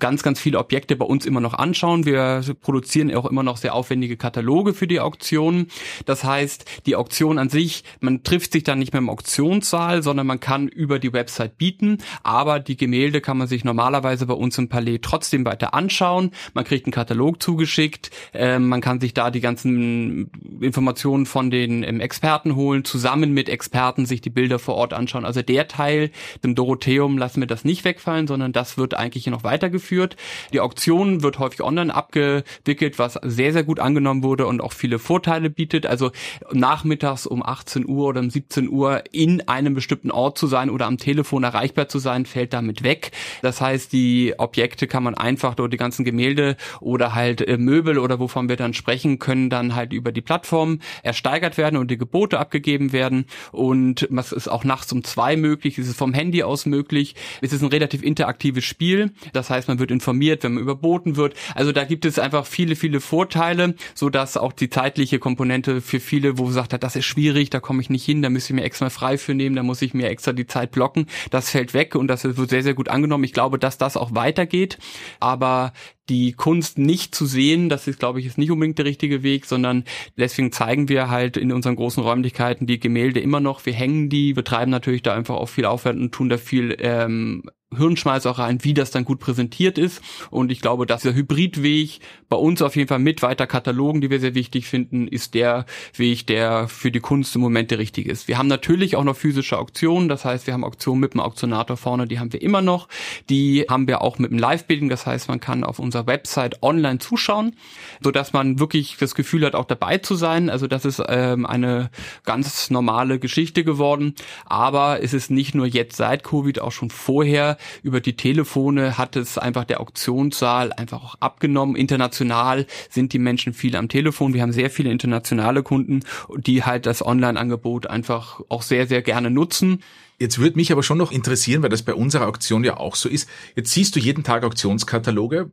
ganz, 0.00 0.24
ganz 0.24 0.40
viele 0.40 0.58
Objekte 0.58 0.96
bei 0.96 1.04
uns 1.04 1.24
immer 1.24 1.38
noch 1.38 1.54
anschauen. 1.54 2.04
Wir 2.04 2.42
produzieren 2.62 3.14
auch 3.14 3.26
immer 3.26 3.44
noch 3.44 3.58
sehr 3.58 3.76
aufwendige 3.76 4.16
Kataloge 4.16 4.74
für 4.74 4.88
die 4.88 4.98
Auktionen. 4.98 5.68
Das 6.04 6.24
heißt, 6.24 6.64
die 6.86 6.96
Auktion 6.96 7.38
an 7.38 7.48
sich, 7.48 7.84
man 8.00 8.24
trifft 8.24 8.54
sich 8.54 8.64
dann 8.64 8.80
nicht 8.80 8.92
mehr 8.92 8.98
im 8.98 9.08
Auktionssaal, 9.08 10.02
sondern 10.02 10.26
man 10.26 10.40
kann 10.40 10.66
über 10.66 10.98
die 10.98 11.12
Website 11.12 11.58
bieten. 11.58 11.98
Aber 12.24 12.58
die 12.58 12.76
Gemälde 12.76 13.20
kann 13.20 13.38
man 13.38 13.46
sich 13.46 13.62
normalerweise 13.62 14.26
bei 14.26 14.34
uns 14.34 14.58
im 14.58 14.68
Palais 14.68 14.98
trotzdem 15.00 15.44
weiter 15.44 15.74
anschauen. 15.74 16.32
Man 16.54 16.64
kriegt 16.64 16.86
einen 16.86 16.92
Katalog 16.92 17.40
zugeschickt. 17.40 18.10
Ähm, 18.32 18.68
man 18.68 18.80
kann 18.80 18.98
sich 18.98 19.14
da 19.14 19.30
die 19.30 19.40
ganzen 19.40 20.32
Informationen 20.60 21.26
von 21.26 21.52
den 21.52 21.83
ähm, 21.84 22.00
Experten 22.00 22.54
holen, 22.56 22.84
zusammen 22.84 23.32
mit 23.32 23.48
Experten 23.48 24.06
sich 24.06 24.20
die 24.20 24.30
Bilder 24.30 24.58
vor 24.58 24.74
Ort 24.74 24.92
anschauen. 24.92 25.24
Also 25.24 25.42
der 25.42 25.68
Teil, 25.68 26.10
dem 26.42 26.54
Dorotheum 26.54 27.18
lassen 27.18 27.40
wir 27.40 27.46
das 27.46 27.64
nicht 27.64 27.84
wegfallen, 27.84 28.26
sondern 28.26 28.52
das 28.52 28.78
wird 28.78 28.94
eigentlich 28.94 29.26
noch 29.26 29.44
weitergeführt. 29.44 30.16
Die 30.52 30.60
Auktion 30.60 31.22
wird 31.22 31.38
häufig 31.38 31.62
online 31.62 31.94
abgewickelt, 31.94 32.98
was 32.98 33.18
sehr, 33.22 33.52
sehr 33.52 33.64
gut 33.64 33.80
angenommen 33.80 34.22
wurde 34.22 34.46
und 34.46 34.60
auch 34.60 34.72
viele 34.72 34.98
Vorteile 34.98 35.50
bietet. 35.50 35.86
Also 35.86 36.10
nachmittags 36.52 37.26
um 37.26 37.42
18 37.44 37.86
Uhr 37.86 38.06
oder 38.06 38.20
um 38.20 38.30
17 38.30 38.68
Uhr 38.68 39.02
in 39.12 39.48
einem 39.48 39.74
bestimmten 39.74 40.10
Ort 40.10 40.38
zu 40.38 40.46
sein 40.46 40.70
oder 40.70 40.86
am 40.86 40.98
Telefon 40.98 41.44
erreichbar 41.44 41.88
zu 41.88 41.98
sein, 41.98 42.26
fällt 42.26 42.52
damit 42.52 42.82
weg. 42.82 43.12
Das 43.42 43.60
heißt, 43.60 43.92
die 43.92 44.34
Objekte 44.38 44.86
kann 44.86 45.02
man 45.02 45.14
einfach 45.14 45.54
oder 45.54 45.68
die 45.68 45.76
ganzen 45.76 46.04
Gemälde 46.04 46.56
oder 46.80 47.14
halt 47.14 47.40
äh, 47.46 47.56
Möbel 47.56 47.98
oder 47.98 48.18
wovon 48.20 48.48
wir 48.48 48.56
dann 48.56 48.74
sprechen, 48.74 49.18
können 49.18 49.50
dann 49.50 49.74
halt 49.74 49.92
über 49.92 50.12
die 50.12 50.20
Plattform 50.20 50.80
ersteigert 51.02 51.58
werden 51.58 51.73
werden 51.74 51.80
und 51.80 51.90
die 51.90 51.98
Gebote 51.98 52.38
abgegeben 52.38 52.92
werden. 52.92 53.26
Und 53.52 54.06
was 54.10 54.32
ist 54.32 54.48
auch 54.48 54.64
nachts 54.64 54.92
um 54.92 55.04
zwei 55.04 55.36
möglich, 55.36 55.78
ist 55.78 55.94
vom 55.96 56.14
Handy 56.14 56.42
aus 56.42 56.66
möglich. 56.66 57.14
Es 57.42 57.52
ist 57.52 57.62
ein 57.62 57.68
relativ 57.68 58.02
interaktives 58.02 58.64
Spiel. 58.64 59.12
Das 59.32 59.50
heißt, 59.50 59.68
man 59.68 59.78
wird 59.78 59.90
informiert, 59.90 60.42
wenn 60.42 60.54
man 60.54 60.62
überboten 60.62 61.16
wird. 61.16 61.34
Also 61.54 61.72
da 61.72 61.84
gibt 61.84 62.04
es 62.04 62.18
einfach 62.18 62.46
viele, 62.46 62.76
viele 62.76 63.00
Vorteile, 63.00 63.74
so 63.94 64.08
dass 64.08 64.36
auch 64.36 64.52
die 64.52 64.70
zeitliche 64.70 65.18
Komponente 65.18 65.80
für 65.80 66.00
viele, 66.00 66.38
wo 66.38 66.50
sagt 66.50 66.72
hat, 66.72 66.82
das 66.82 66.96
ist 66.96 67.04
schwierig, 67.04 67.50
da 67.50 67.60
komme 67.60 67.82
ich 67.82 67.90
nicht 67.90 68.04
hin, 68.04 68.22
da 68.22 68.30
müsste 68.30 68.52
ich 68.52 68.56
mir 68.56 68.64
extra 68.64 68.90
frei 68.90 69.18
für 69.18 69.34
nehmen, 69.34 69.56
da 69.56 69.62
muss 69.62 69.82
ich 69.82 69.94
mir 69.94 70.08
extra 70.08 70.32
die 70.32 70.46
Zeit 70.46 70.70
blocken. 70.70 71.06
Das 71.30 71.50
fällt 71.50 71.74
weg 71.74 71.94
und 71.94 72.08
das 72.08 72.24
wird 72.24 72.50
sehr, 72.50 72.62
sehr 72.62 72.74
gut 72.74 72.88
angenommen. 72.88 73.24
Ich 73.24 73.32
glaube, 73.32 73.58
dass 73.58 73.78
das 73.78 73.96
auch 73.96 74.14
weitergeht. 74.14 74.78
Aber 75.20 75.72
die 76.08 76.32
Kunst 76.32 76.78
nicht 76.78 77.14
zu 77.14 77.26
sehen, 77.26 77.68
das 77.68 77.86
ist, 77.86 77.98
glaube 77.98 78.20
ich, 78.20 78.26
ist 78.26 78.38
nicht 78.38 78.50
unbedingt 78.50 78.78
der 78.78 78.84
richtige 78.84 79.22
Weg, 79.22 79.46
sondern 79.46 79.84
deswegen 80.18 80.52
zeigen 80.52 80.88
wir 80.88 81.08
halt 81.08 81.36
in 81.36 81.52
unseren 81.52 81.76
großen 81.76 82.02
Räumlichkeiten 82.02 82.66
die 82.66 82.80
Gemälde 82.80 83.20
immer 83.20 83.40
noch. 83.40 83.64
Wir 83.64 83.72
hängen 83.72 84.08
die, 84.08 84.36
wir 84.36 84.44
treiben 84.44 84.70
natürlich 84.70 85.02
da 85.02 85.14
einfach 85.14 85.36
auch 85.36 85.48
viel 85.48 85.64
Aufwand 85.64 86.00
und 86.00 86.12
tun 86.12 86.28
da 86.28 86.36
viel 86.36 86.76
ähm, 86.78 87.44
Hirnschmalz 87.76 88.26
auch 88.26 88.38
rein, 88.38 88.62
wie 88.62 88.74
das 88.74 88.90
dann 88.90 89.04
gut 89.04 89.20
präsentiert 89.20 89.78
ist. 89.78 90.02
Und 90.30 90.50
ich 90.50 90.60
glaube, 90.60 90.86
dass 90.86 91.02
der 91.02 91.14
Hybridweg 91.14 92.00
bei 92.28 92.36
uns 92.36 92.62
auf 92.62 92.76
jeden 92.76 92.88
Fall 92.88 92.98
mit 92.98 93.22
weiter 93.22 93.46
Katalogen, 93.46 94.00
die 94.00 94.10
wir 94.10 94.20
sehr 94.20 94.34
wichtig 94.34 94.66
finden, 94.66 95.08
ist 95.08 95.34
der 95.34 95.66
Weg, 95.94 96.26
der 96.26 96.68
für 96.68 96.90
die 96.90 97.00
Kunst 97.00 97.34
im 97.34 97.42
Moment 97.42 97.70
der 97.70 97.78
richtige 97.78 98.10
ist. 98.10 98.28
Wir 98.28 98.38
haben 98.38 98.48
natürlich 98.48 98.96
auch 98.96 99.04
noch 99.04 99.16
physische 99.16 99.58
Auktionen, 99.58 100.08
das 100.08 100.24
heißt, 100.24 100.46
wir 100.46 100.54
haben 100.54 100.64
Auktionen 100.64 101.00
mit 101.00 101.14
dem 101.14 101.20
Auktionator 101.20 101.76
vorne, 101.76 102.06
die 102.06 102.18
haben 102.18 102.32
wir 102.32 102.42
immer 102.42 102.62
noch. 102.62 102.88
Die 103.30 103.66
haben 103.68 103.86
wir 103.86 104.02
auch 104.02 104.18
mit 104.18 104.30
dem 104.30 104.38
Live-Bidding, 104.38 104.88
das 104.88 105.06
heißt, 105.06 105.28
man 105.28 105.40
kann 105.40 105.64
auf 105.64 105.78
unserer 105.78 106.06
Website 106.06 106.62
online 106.62 106.98
zuschauen, 106.98 107.56
so 108.00 108.10
dass 108.10 108.32
man 108.32 108.58
wirklich 108.58 108.96
das 108.98 109.14
Gefühl 109.14 109.44
hat, 109.44 109.54
auch 109.54 109.64
dabei 109.64 109.98
zu 109.98 110.14
sein. 110.14 110.50
Also 110.50 110.66
das 110.66 110.84
ist 110.84 111.02
ähm, 111.06 111.46
eine 111.46 111.90
ganz 112.24 112.70
normale 112.70 113.18
Geschichte 113.18 113.64
geworden. 113.64 114.14
Aber 114.44 115.02
es 115.02 115.14
ist 115.14 115.30
nicht 115.30 115.54
nur 115.54 115.66
jetzt 115.66 115.96
seit 115.96 116.24
Covid, 116.24 116.60
auch 116.60 116.72
schon 116.72 116.90
vorher 116.90 117.56
über 117.82 118.00
die 118.00 118.16
Telefone 118.16 118.98
hat 118.98 119.16
es 119.16 119.38
einfach 119.38 119.64
der 119.64 119.80
Auktionssaal 119.80 120.72
einfach 120.72 121.02
auch 121.02 121.14
abgenommen. 121.20 121.76
International 121.76 122.66
sind 122.90 123.12
die 123.12 123.18
Menschen 123.18 123.54
viel 123.54 123.76
am 123.76 123.88
Telefon. 123.88 124.34
Wir 124.34 124.42
haben 124.42 124.52
sehr 124.52 124.70
viele 124.70 124.90
internationale 124.90 125.62
Kunden, 125.62 126.00
die 126.36 126.64
halt 126.64 126.86
das 126.86 127.04
Online-Angebot 127.04 127.86
einfach 127.86 128.40
auch 128.48 128.62
sehr, 128.62 128.86
sehr 128.86 129.02
gerne 129.02 129.30
nutzen. 129.30 129.82
Jetzt 130.18 130.38
würde 130.38 130.56
mich 130.56 130.70
aber 130.70 130.82
schon 130.82 130.98
noch 130.98 131.12
interessieren, 131.12 131.62
weil 131.62 131.70
das 131.70 131.82
bei 131.82 131.94
unserer 131.94 132.26
Auktion 132.26 132.64
ja 132.64 132.76
auch 132.76 132.94
so 132.94 133.08
ist. 133.08 133.28
Jetzt 133.56 133.72
siehst 133.72 133.96
du 133.96 134.00
jeden 134.00 134.24
Tag 134.24 134.44
Auktionskataloge. 134.44 135.50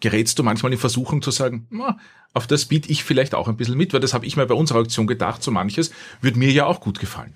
Gerätst 0.00 0.38
du 0.38 0.44
manchmal 0.44 0.72
in 0.72 0.78
Versuchung 0.78 1.22
zu 1.22 1.32
sagen, 1.32 1.66
na, 1.70 1.98
auf 2.32 2.46
das 2.46 2.66
biete 2.66 2.88
ich 2.90 3.02
vielleicht 3.02 3.34
auch 3.34 3.48
ein 3.48 3.56
bisschen 3.56 3.76
mit, 3.76 3.92
weil 3.92 4.00
das 4.00 4.14
habe 4.14 4.26
ich 4.26 4.36
mir 4.36 4.46
bei 4.46 4.54
unserer 4.54 4.78
Auktion 4.78 5.08
gedacht, 5.08 5.42
so 5.42 5.50
manches 5.50 5.90
würde 6.20 6.38
mir 6.38 6.52
ja 6.52 6.66
auch 6.66 6.80
gut 6.80 7.00
gefallen. 7.00 7.34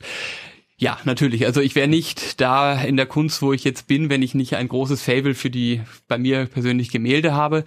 Ja, 0.82 0.98
natürlich. 1.04 1.46
Also 1.46 1.60
ich 1.60 1.76
wäre 1.76 1.86
nicht 1.86 2.40
da 2.40 2.74
in 2.74 2.96
der 2.96 3.06
Kunst, 3.06 3.40
wo 3.40 3.52
ich 3.52 3.62
jetzt 3.62 3.86
bin, 3.86 4.10
wenn 4.10 4.20
ich 4.20 4.34
nicht 4.34 4.56
ein 4.56 4.66
großes 4.66 5.00
Fable 5.00 5.36
für 5.36 5.48
die 5.48 5.80
bei 6.08 6.18
mir 6.18 6.46
persönlich 6.46 6.90
Gemälde 6.90 7.34
habe. 7.34 7.64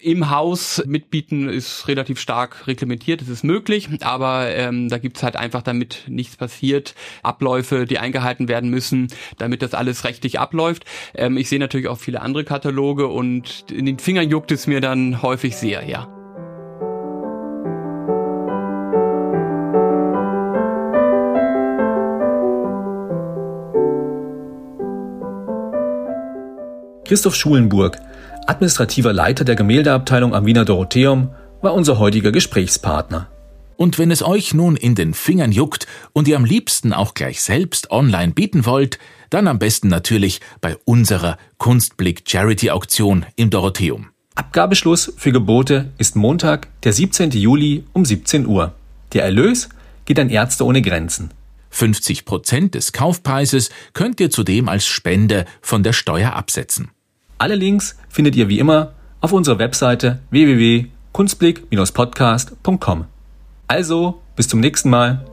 Im 0.00 0.30
Haus 0.30 0.82
mitbieten 0.84 1.48
ist 1.48 1.86
relativ 1.86 2.18
stark 2.18 2.66
reglementiert, 2.66 3.22
es 3.22 3.28
ist 3.28 3.44
möglich, 3.44 3.88
aber 4.00 4.48
ähm, 4.50 4.88
da 4.88 4.98
gibt's 4.98 5.22
halt 5.22 5.36
einfach, 5.36 5.62
damit 5.62 6.06
nichts 6.08 6.36
passiert, 6.36 6.96
Abläufe, 7.22 7.86
die 7.86 8.00
eingehalten 8.00 8.48
werden 8.48 8.68
müssen, 8.68 9.12
damit 9.38 9.62
das 9.62 9.72
alles 9.72 10.02
rechtlich 10.02 10.40
abläuft. 10.40 10.86
Ähm, 11.14 11.36
ich 11.36 11.48
sehe 11.48 11.60
natürlich 11.60 11.86
auch 11.86 11.98
viele 11.98 12.20
andere 12.20 12.42
Kataloge 12.42 13.06
und 13.06 13.66
in 13.70 13.86
den 13.86 14.00
Fingern 14.00 14.28
juckt 14.28 14.50
es 14.50 14.66
mir 14.66 14.80
dann 14.80 15.22
häufig 15.22 15.54
sehr, 15.54 15.88
ja. 15.88 16.15
Christoph 27.06 27.36
Schulenburg, 27.36 27.98
administrativer 28.48 29.12
Leiter 29.12 29.44
der 29.44 29.54
Gemäldeabteilung 29.54 30.34
am 30.34 30.44
Wiener 30.44 30.64
Dorotheum, 30.64 31.30
war 31.62 31.72
unser 31.72 32.00
heutiger 32.00 32.32
Gesprächspartner. 32.32 33.28
Und 33.76 33.98
wenn 33.98 34.10
es 34.10 34.24
euch 34.24 34.54
nun 34.54 34.74
in 34.74 34.96
den 34.96 35.14
Fingern 35.14 35.52
juckt 35.52 35.86
und 36.12 36.26
ihr 36.26 36.36
am 36.36 36.44
liebsten 36.44 36.92
auch 36.92 37.14
gleich 37.14 37.42
selbst 37.42 37.92
online 37.92 38.32
bieten 38.32 38.66
wollt, 38.66 38.98
dann 39.30 39.46
am 39.46 39.60
besten 39.60 39.86
natürlich 39.86 40.40
bei 40.60 40.76
unserer 40.84 41.38
Kunstblick 41.58 42.24
Charity 42.26 42.70
Auktion 42.70 43.24
im 43.36 43.50
Dorotheum. 43.50 44.08
Abgabeschluss 44.34 45.12
für 45.16 45.30
Gebote 45.30 45.92
ist 45.98 46.16
Montag, 46.16 46.66
der 46.82 46.92
17. 46.92 47.30
Juli 47.30 47.84
um 47.92 48.04
17 48.04 48.46
Uhr. 48.46 48.74
Der 49.12 49.22
Erlös 49.22 49.68
geht 50.06 50.18
an 50.18 50.28
Ärzte 50.28 50.64
ohne 50.64 50.82
Grenzen. 50.82 51.30
50 51.70 52.24
Prozent 52.24 52.74
des 52.74 52.92
Kaufpreises 52.92 53.70
könnt 53.92 54.18
ihr 54.18 54.30
zudem 54.30 54.68
als 54.68 54.86
Spende 54.86 55.44
von 55.60 55.84
der 55.84 55.92
Steuer 55.92 56.32
absetzen. 56.32 56.90
Alle 57.38 57.54
Links 57.54 57.98
findet 58.08 58.34
ihr 58.36 58.48
wie 58.48 58.58
immer 58.58 58.92
auf 59.20 59.32
unserer 59.32 59.58
Webseite 59.58 60.20
www.kunstblick-podcast.com. 60.30 63.04
Also, 63.68 64.22
bis 64.36 64.48
zum 64.48 64.60
nächsten 64.60 64.88
Mal. 64.90 65.26